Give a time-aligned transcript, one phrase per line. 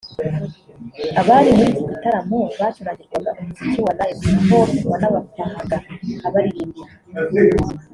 [1.21, 5.77] abari muri iki gitaramo bacurangirwaga umuziki wa Live na Hope wanabafahaga
[6.27, 6.93] abaririmbira